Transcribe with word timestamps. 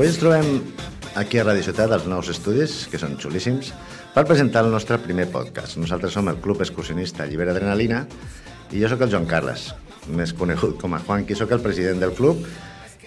Avui 0.00 0.08
ens 0.08 0.16
trobem 0.16 0.46
aquí 1.20 1.36
a 1.36 1.42
Radio 1.44 1.60
Ciutat, 1.60 1.90
als 1.92 2.06
nous 2.08 2.28
estudis, 2.32 2.86
que 2.88 2.96
són 2.96 3.18
xulíssims, 3.20 3.66
per 4.14 4.22
presentar 4.24 4.62
el 4.64 4.70
nostre 4.72 4.96
primer 4.96 5.26
podcast. 5.28 5.76
Nosaltres 5.76 6.14
som 6.16 6.30
el 6.32 6.38
Club 6.40 6.62
Excursionista 6.64 7.26
Llibera 7.28 7.52
Adrenalina 7.52 7.98
i 8.72 8.80
jo 8.80 8.88
sóc 8.88 9.04
el 9.04 9.12
Joan 9.12 9.28
Carles, 9.28 9.66
més 10.08 10.32
conegut 10.32 10.80
com 10.80 10.96
a 10.96 11.02
Juan, 11.04 11.26
que 11.28 11.36
sóc 11.36 11.52
el 11.52 11.60
president 11.60 12.00
del 12.00 12.16
club 12.16 12.40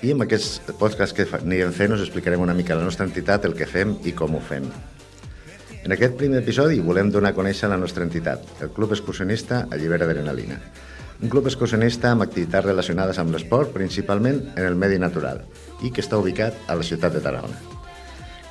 i 0.05 0.13
amb 0.13 0.27
aquest 0.27 0.69
podcast 0.77 1.17
que 1.17 1.25
anirem 1.39 1.73
fent 1.73 1.97
us 1.97 2.05
explicarem 2.05 2.45
una 2.45 2.53
mica 2.53 2.77
la 2.77 2.85
nostra 2.85 3.09
entitat, 3.09 3.49
el 3.49 3.57
que 3.57 3.65
fem 3.65 3.97
i 4.05 4.13
com 4.13 4.37
ho 4.37 4.45
fem. 4.53 4.69
En 5.81 5.97
aquest 5.97 6.13
primer 6.21 6.43
episodi 6.45 6.77
volem 6.77 7.09
donar 7.09 7.33
a 7.33 7.39
conèixer 7.41 7.73
la 7.73 7.81
nostra 7.81 8.05
entitat, 8.05 8.45
el 8.61 8.69
Club 8.69 8.93
Excursionista 8.93 9.65
a 9.65 9.81
Llibera 9.81 10.05
d'Adrenalina. 10.05 10.61
Un 11.21 11.29
club 11.29 11.47
excursionista 11.47 12.09
amb 12.11 12.25
activitats 12.25 12.65
relacionades 12.65 13.19
amb 13.21 13.31
l'esport, 13.35 13.71
principalment 13.75 14.41
en 14.55 14.65
el 14.65 14.75
medi 14.75 14.97
natural, 14.99 15.43
i 15.83 15.91
que 15.91 16.03
està 16.03 16.17
ubicat 16.19 16.57
a 16.67 16.75
la 16.79 16.83
ciutat 16.83 17.13
de 17.15 17.21
Tarragona. 17.23 17.59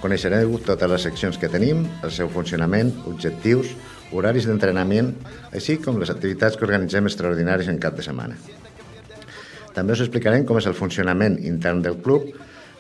Coneixereu 0.03 0.57
totes 0.67 0.91
les 0.91 1.05
seccions 1.07 1.37
que 1.39 1.51
tenim, 1.51 1.85
el 2.03 2.11
seu 2.11 2.31
funcionament, 2.33 2.91
objectius, 3.07 3.75
horaris 4.11 4.49
d'entrenament, 4.49 5.13
així 5.55 5.77
com 5.83 6.01
les 6.01 6.11
activitats 6.11 6.59
que 6.59 6.67
organitzem 6.67 7.07
extraordinaris 7.07 7.71
en 7.71 7.79
cap 7.83 7.95
de 7.99 8.07
setmana. 8.07 8.39
També 9.77 9.95
us 9.95 10.03
explicarem 10.05 10.43
com 10.49 10.59
és 10.59 10.67
el 10.67 10.75
funcionament 10.77 11.39
intern 11.47 11.85
del 11.87 12.01
club, 12.03 12.27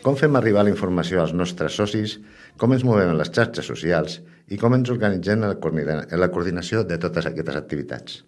com 0.03 0.19
fem 0.19 0.35
arribar 0.35 0.65
la 0.67 0.73
informació 0.75 1.23
als 1.23 1.33
nostres 1.33 1.79
socis, 1.79 2.19
com 2.59 2.74
ens 2.74 2.83
movem 2.83 3.13
en 3.13 3.21
les 3.21 3.30
xarxes 3.30 3.71
socials 3.71 4.19
i 4.51 4.59
com 4.59 4.74
ens 4.74 4.91
organitzem 4.91 5.46
en 5.46 6.21
la 6.21 6.30
coordinació 6.35 6.83
de 6.83 6.99
totes 6.99 7.30
aquestes 7.30 7.57
activitats. 7.61 8.23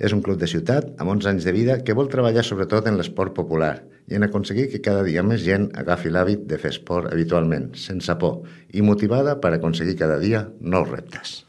És 0.00 0.14
un 0.16 0.22
club 0.24 0.38
de 0.40 0.48
ciutat 0.48 0.94
amb 0.96 1.12
11 1.12 1.28
anys 1.34 1.46
de 1.46 1.52
vida 1.52 1.76
que 1.84 1.94
vol 1.96 2.08
treballar 2.08 2.44
sobretot 2.46 2.86
en 2.88 2.96
l'esport 2.96 3.34
popular 3.36 3.74
i 4.08 4.16
en 4.16 4.24
aconseguir 4.24 4.70
que 4.72 4.80
cada 4.86 5.04
dia 5.04 5.22
més 5.22 5.44
gent 5.44 5.68
agafi 5.82 6.10
l'hàbit 6.10 6.46
de 6.48 6.58
fer 6.62 6.72
esport 6.72 7.12
habitualment, 7.12 7.68
sense 7.76 8.16
por, 8.22 8.40
i 8.72 8.80
motivada 8.82 9.36
per 9.44 9.52
aconseguir 9.54 9.98
cada 10.00 10.18
dia 10.18 10.46
nous 10.60 10.88
reptes. 10.88 11.44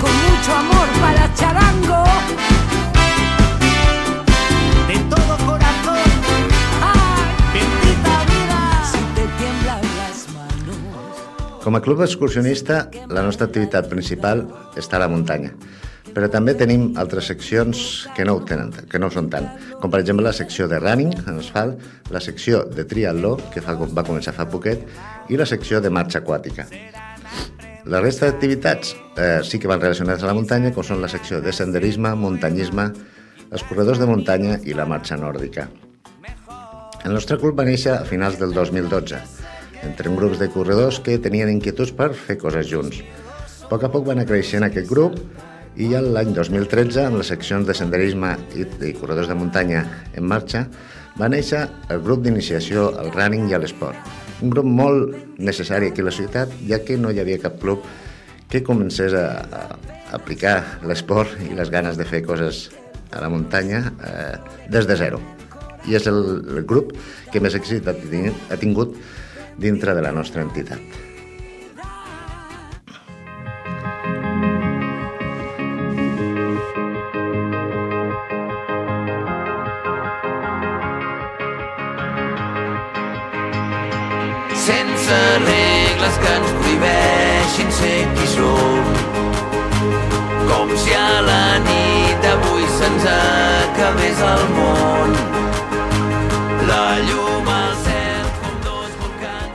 Con 0.00 0.14
mucho 0.24 0.52
amor 0.62 0.88
para 1.02 1.28
Charango. 1.36 1.87
Com 11.68 11.76
a 11.76 11.82
club 11.84 12.00
excursionista, 12.00 12.86
la 13.12 13.20
nostra 13.20 13.44
activitat 13.44 13.90
principal 13.90 14.40
està 14.80 14.96
a 14.96 15.02
la 15.02 15.08
muntanya, 15.12 15.50
però 16.16 16.30
també 16.32 16.54
tenim 16.56 16.94
altres 16.96 17.26
seccions 17.28 17.82
que 18.16 18.24
no 18.24 18.38
ho 18.38 18.40
tenen, 18.48 18.70
que 18.88 18.96
no 18.96 19.10
ho 19.10 19.12
són 19.12 19.26
tant, 19.28 19.50
com 19.82 19.92
per 19.92 19.98
exemple 20.00 20.24
la 20.24 20.32
secció 20.32 20.64
de 20.70 20.78
running 20.80 21.12
en 21.26 21.42
asfalt, 21.42 21.82
la 22.08 22.22
secció 22.24 22.62
de 22.72 22.86
triatló, 22.88 23.34
que 23.52 23.60
fa, 23.60 23.74
va 23.76 24.04
començar 24.08 24.32
fa 24.32 24.46
poquet, 24.48 24.86
i 25.28 25.36
la 25.36 25.44
secció 25.44 25.82
de 25.84 25.90
marxa 25.92 26.22
aquàtica. 26.22 26.64
La 27.84 28.00
resta 28.00 28.30
d'activitats 28.30 28.94
eh, 28.96 29.42
sí 29.44 29.60
que 29.60 29.68
van 29.68 29.84
relacionades 29.84 30.24
a 30.24 30.30
la 30.30 30.38
muntanya, 30.40 30.72
com 30.72 30.86
són 30.88 31.04
la 31.04 31.12
secció 31.12 31.42
de 31.44 31.52
senderisme, 31.52 32.14
muntanyisme, 32.16 32.88
els 33.52 33.66
corredors 33.68 34.00
de 34.00 34.08
muntanya 34.08 34.56
i 34.64 34.72
la 34.72 34.88
marxa 34.88 35.20
nòrdica. 35.20 35.68
El 37.04 37.12
nostre 37.12 37.36
club 37.36 37.60
va 37.60 37.68
néixer 37.68 37.92
a 37.98 38.08
finals 38.08 38.40
del 38.40 38.56
2012, 38.56 39.20
entre 39.86 40.10
un 40.10 40.16
grup 40.16 40.38
de 40.38 40.48
corredors 40.50 41.00
que 41.04 41.18
tenien 41.22 41.50
inquietuds 41.52 41.92
per 41.94 42.12
fer 42.14 42.38
coses 42.40 42.68
junts. 42.70 43.02
A 43.64 43.68
poc 43.70 43.84
a 43.84 43.92
poc 43.92 44.06
va 44.06 44.14
anar 44.16 44.26
creixent 44.28 44.64
aquest 44.66 44.88
grup 44.90 45.18
i 45.78 45.90
l'any 45.92 46.32
2013, 46.34 47.04
amb 47.06 47.20
les 47.20 47.28
seccions 47.30 47.66
de 47.66 47.74
senderisme 47.76 48.32
i, 48.58 48.64
i 48.88 48.94
corredors 48.98 49.28
de 49.30 49.36
muntanya 49.38 49.84
en 50.16 50.26
marxa, 50.26 50.64
va 51.18 51.28
néixer 51.30 51.66
el 51.90 52.02
grup 52.02 52.24
d'iniciació 52.24 52.88
al 52.98 53.12
running 53.14 53.48
i 53.50 53.54
a 53.54 53.60
l'esport. 53.62 53.98
Un 54.42 54.50
grup 54.54 54.66
molt 54.66 55.38
necessari 55.38 55.90
aquí 55.90 56.02
a 56.02 56.08
la 56.08 56.14
ciutat, 56.14 56.52
ja 56.66 56.80
que 56.82 56.98
no 56.98 57.10
hi 57.10 57.20
havia 57.22 57.40
cap 57.42 57.58
club 57.62 57.86
que 58.48 58.62
comencés 58.64 59.14
a, 59.14 59.26
a 59.50 59.62
aplicar 60.18 60.80
l'esport 60.88 61.34
i 61.44 61.54
les 61.58 61.70
ganes 61.70 61.98
de 61.98 62.06
fer 62.08 62.22
coses 62.26 62.68
a 63.12 63.22
la 63.22 63.28
muntanya 63.32 63.82
eh, 64.04 64.36
des 64.70 64.86
de 64.88 64.96
zero. 64.96 65.20
I 65.88 65.96
és 65.98 66.06
el, 66.10 66.20
el 66.56 66.64
grup 66.68 66.94
que 67.32 67.40
més 67.44 67.54
èxit 67.56 67.86
ha 67.88 67.94
ha 67.94 68.60
tingut 68.60 68.96
dintre 69.58 69.94
de 69.94 70.02
la 70.02 70.12
nostra 70.12 70.42
entitat. 70.42 70.80
sense 84.68 85.18
regles 85.44 86.16
que 86.22 86.32
ens 86.38 86.50
prohibeixin 86.58 87.70
ser 87.78 88.00
qui 88.16 88.26
som. 88.34 88.90
Com 90.50 90.74
si 90.82 90.92
a 90.92 91.22
la 91.28 91.44
nit 91.68 92.26
d'avui 92.26 92.68
se'ns 92.80 93.08
acabés 93.14 94.20
el 94.32 94.44
món. 94.58 94.77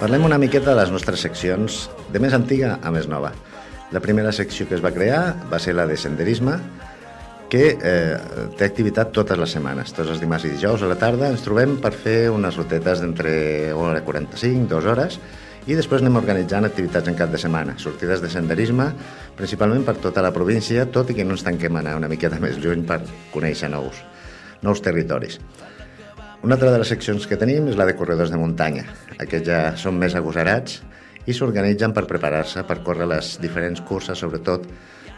Parlem 0.03 0.25
una 0.27 0.35
miqueta 0.35 0.73
de 0.73 0.75
les 0.81 0.89
nostres 0.91 1.21
seccions, 1.23 1.75
de 2.11 2.19
més 2.19 2.33
antiga 2.35 2.73
a 2.83 2.89
més 2.91 3.05
nova. 3.07 3.29
La 3.95 4.01
primera 4.03 4.33
secció 4.35 4.65
que 4.67 4.75
es 4.75 4.81
va 4.83 4.91
crear 4.91 5.21
va 5.47 5.61
ser 5.63 5.77
la 5.77 5.85
de 5.87 5.95
senderisme, 5.95 6.57
que 7.47 7.61
eh, 7.71 8.17
té 8.59 8.67
activitat 8.67 9.13
totes 9.15 9.39
les 9.39 9.55
setmanes. 9.55 9.95
Tots 9.95 10.11
els 10.11 10.19
dimarts 10.19 10.43
i 10.43 10.51
dijous 10.57 10.83
a 10.83 10.91
la 10.91 10.99
tarda 10.99 11.31
ens 11.31 11.47
trobem 11.47 11.77
per 11.79 11.93
fer 11.95 12.17
unes 12.35 12.59
rutetes 12.59 12.99
d'entre 12.99 13.31
1 13.71 13.79
hora 13.79 14.03
45, 14.03 14.67
2 14.75 14.91
hores, 14.91 15.19
i 15.71 15.79
després 15.79 16.03
anem 16.03 16.19
organitzant 16.19 16.67
activitats 16.67 17.07
en 17.07 17.15
cap 17.23 17.31
de 17.31 17.39
setmana, 17.39 17.79
sortides 17.79 18.19
de 18.19 18.33
senderisme, 18.33 18.89
principalment 19.39 19.87
per 19.87 20.01
tota 20.03 20.25
la 20.25 20.35
província, 20.35 20.83
tot 20.83 21.15
i 21.15 21.15
que 21.15 21.23
no 21.23 21.39
ens 21.39 21.47
tanquem 21.47 21.79
a 21.79 21.85
anar 21.85 21.95
una 22.01 22.11
miqueta 22.11 22.41
més 22.43 22.59
lluny 22.59 22.83
per 22.91 23.05
conèixer 23.31 23.71
nous, 23.71 24.03
nous 24.67 24.83
territoris. 24.83 25.39
Una 26.43 26.57
altra 26.57 26.73
de 26.73 26.79
les 26.81 26.89
seccions 26.91 27.23
que 27.23 27.37
tenim 27.39 27.69
és 27.71 27.77
la 27.79 27.85
de 27.87 27.93
corredors 27.95 28.31
de 28.33 28.35
muntanya. 28.35 28.81
Aquests 29.15 29.47
ja 29.47 29.59
són 29.79 29.95
més 29.95 30.11
agosarats 30.19 30.81
i 31.23 31.31
s'organitzen 31.31 31.93
per 31.95 32.03
preparar-se 32.09 32.65
per 32.67 32.81
córrer 32.83 33.07
les 33.07 33.37
diferents 33.39 33.79
curses, 33.87 34.19
sobretot 34.19 34.65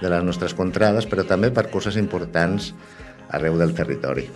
de 0.03 0.11
les 0.11 0.21
nostres 0.27 0.53
contrades, 0.53 1.07
però 1.09 1.25
també 1.25 1.49
per 1.49 1.65
curses 1.73 1.97
importants 1.97 2.75
arreu 3.33 3.57
del 3.57 3.73
territori. 3.73 4.27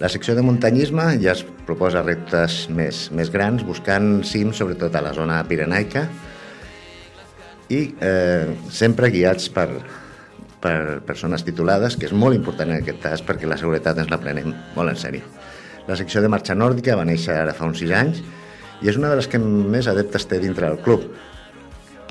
La 0.00 0.08
secció 0.08 0.32
de 0.32 0.40
muntanyisme 0.40 1.04
ja 1.20 1.34
es 1.36 1.44
proposa 1.68 2.00
reptes 2.00 2.62
més, 2.72 3.10
més 3.12 3.28
grans, 3.28 3.60
buscant 3.68 4.22
cims, 4.24 4.56
sobretot 4.56 4.96
a 4.96 5.04
la 5.04 5.12
zona 5.12 5.42
pirenaica, 5.44 6.06
i 7.68 7.82
eh, 8.00 8.56
sempre 8.72 9.12
guiats 9.12 9.52
per, 9.52 9.68
per 10.60 11.00
persones 11.06 11.44
titulades, 11.46 11.96
que 11.96 12.06
és 12.08 12.12
molt 12.12 12.36
important 12.36 12.68
en 12.68 12.82
aquest 12.82 13.00
cas 13.02 13.24
perquè 13.24 13.48
la 13.48 13.58
seguretat 13.60 13.98
ens 14.02 14.12
la 14.12 14.20
prenem 14.20 14.52
molt 14.76 14.92
en 14.92 14.98
sèrio. 15.00 15.24
La 15.88 15.96
secció 15.96 16.20
de 16.22 16.28
marxa 16.32 16.54
nòrdica 16.54 16.98
va 16.98 17.06
néixer 17.08 17.34
ara 17.38 17.56
fa 17.56 17.66
uns 17.68 17.80
6 17.80 17.94
anys 17.96 18.20
i 18.80 18.90
és 18.92 18.98
una 19.00 19.10
de 19.10 19.18
les 19.20 19.28
que 19.28 19.40
més 19.40 19.88
adeptes 19.90 20.28
té 20.28 20.40
dintre 20.42 20.68
del 20.68 20.80
club 20.84 21.06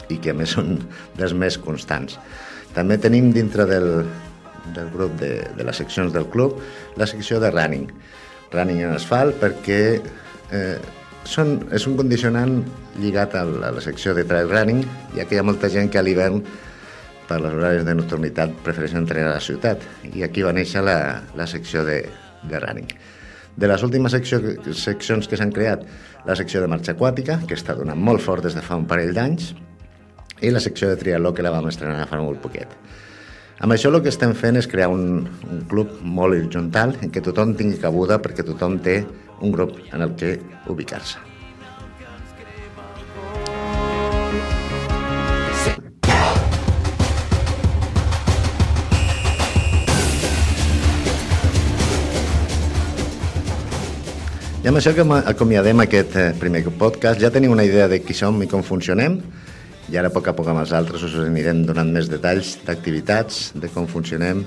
i 0.10 0.18
que 0.18 0.34
a 0.34 0.38
més 0.38 0.56
són 0.58 0.80
dels 1.20 1.36
més 1.38 1.60
constants. 1.62 2.18
També 2.74 2.98
tenim 3.02 3.32
dintre 3.34 3.66
del, 3.70 3.90
del 4.76 4.90
grup 4.94 5.16
de, 5.22 5.34
de 5.58 5.66
les 5.66 5.78
seccions 5.78 6.14
del 6.14 6.28
club 6.34 6.58
la 6.98 7.08
secció 7.10 7.40
de 7.42 7.52
running. 7.54 7.90
Running 8.54 8.82
en 8.88 8.96
asfalt 8.98 9.38
perquè 9.42 9.82
eh, 9.98 10.78
són, 11.30 11.60
és 11.76 11.86
un 11.90 11.98
condicionant 12.00 12.60
lligat 13.00 13.36
a 13.38 13.46
la, 13.46 13.70
a 13.70 13.76
la 13.78 13.84
secció 13.86 14.16
de 14.18 14.26
trail 14.26 14.50
running, 14.50 14.82
ja 15.16 15.26
que 15.26 15.38
hi 15.38 15.42
ha 15.42 15.46
molta 15.46 15.70
gent 15.70 15.92
que 15.94 16.02
a 16.02 16.06
l'hivern 16.06 16.42
per 17.30 17.40
les 17.44 17.54
horaris 17.54 17.86
de 17.86 17.96
nocturnitat 17.96 18.58
prefereixen 18.66 19.04
entrenar 19.04 19.30
a 19.32 19.38
la 19.38 19.46
ciutat 19.46 19.86
i 20.10 20.26
aquí 20.26 20.44
va 20.46 20.56
néixer 20.56 20.82
la, 20.84 20.98
la 21.38 21.48
secció 21.48 21.86
de, 21.86 22.02
de 22.50 22.62
running. 22.66 22.90
De 23.60 23.68
les 23.68 23.84
últimes 23.84 24.14
secció, 24.16 24.40
seccions 24.74 25.28
que 25.28 25.38
s'han 25.38 25.54
creat, 25.54 25.84
la 26.26 26.36
secció 26.40 26.62
de 26.64 26.70
marxa 26.72 26.96
aquàtica, 26.96 27.40
que 27.48 27.58
està 27.58 27.76
donant 27.78 28.00
molt 28.00 28.24
fort 28.24 28.46
des 28.46 28.56
de 28.56 28.64
fa 28.66 28.78
un 28.80 28.88
parell 28.90 29.14
d'anys, 29.14 29.54
i 30.42 30.52
la 30.54 30.64
secció 30.64 30.90
de 30.90 30.98
triatló 31.00 31.34
que 31.36 31.44
la 31.44 31.52
vam 31.52 31.68
estrenar 31.68 32.08
fa 32.08 32.22
molt 32.24 32.42
poquet. 32.44 32.72
Amb 33.60 33.76
això 33.76 33.92
el 33.92 34.00
que 34.04 34.14
estem 34.14 34.32
fent 34.40 34.56
és 34.56 34.70
crear 34.72 34.88
un, 34.94 35.26
un 35.52 35.64
club 35.72 35.98
molt 36.02 36.38
horitzontal 36.38 36.96
en 37.04 37.12
què 37.12 37.24
tothom 37.26 37.58
tingui 37.60 37.82
cabuda 37.82 38.22
perquè 38.24 38.48
tothom 38.48 38.80
té 38.80 39.02
un 39.42 39.52
grup 39.52 39.76
en 39.92 40.08
el 40.08 40.16
que 40.16 40.38
ubicar-se. 40.72 41.29
Amb 54.70 54.78
això 54.78 54.92
que 54.94 55.02
acomiadem 55.02 55.80
aquest 55.82 56.14
eh, 56.22 56.24
primer 56.38 56.60
podcast, 56.78 57.18
ja 57.18 57.32
teniu 57.34 57.50
una 57.50 57.64
idea 57.66 57.88
de 57.90 57.98
qui 58.06 58.14
som 58.14 58.36
i 58.44 58.48
com 58.48 58.62
funcionem, 58.62 59.16
i 59.90 59.98
ara 59.98 60.12
a 60.12 60.14
poc 60.14 60.28
a 60.30 60.36
poc 60.38 60.52
amb 60.52 60.62
els 60.62 60.74
altres 60.78 61.02
us 61.08 61.16
anirem 61.24 61.64
donant 61.66 61.90
més 61.90 62.06
detalls 62.12 62.52
d'activitats, 62.68 63.40
de 63.58 63.72
com 63.74 63.88
funcionem 63.90 64.44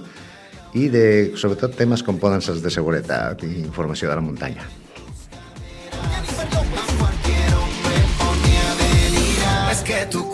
i 0.78 0.86
de, 0.94 1.02
sobretot, 1.34 1.74
temes 1.74 2.06
com 2.06 2.22
poden 2.22 2.38
ser 2.38 2.54
els 2.54 2.62
de 2.62 2.70
seguretat 2.70 3.42
i 3.42 3.50
informació 3.64 4.12
de 4.12 4.20
la 4.20 4.22
muntanya. 4.22 4.68
Es 9.72 9.82
que 9.82 10.06
tu 10.14 10.31